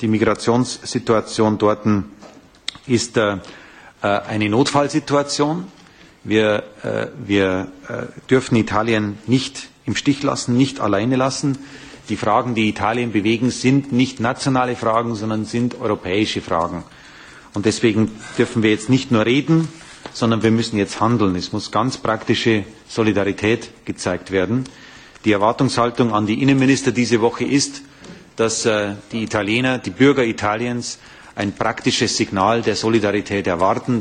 [0.00, 1.86] Die Migrationssituation dort
[2.86, 3.18] ist
[4.00, 5.64] eine Notfallsituation.
[6.24, 6.62] Wir
[8.30, 11.58] dürfen Italien nicht im Stich lassen, nicht alleine lassen.
[12.08, 16.84] Die Fragen, die Italien bewegen, sind nicht nationale Fragen, sondern sind europäische Fragen.
[17.54, 19.68] Und deswegen dürfen wir jetzt nicht nur reden,
[20.12, 21.34] sondern wir müssen jetzt handeln.
[21.36, 24.64] Es muss ganz praktische Solidarität gezeigt werden.
[25.24, 27.82] Die Erwartungshaltung an die Innenminister diese Woche ist,
[28.38, 28.62] dass
[29.12, 30.98] die Italiener, die Bürger Italiens,
[31.34, 33.96] ein praktisches Signal der Solidarität erwarten.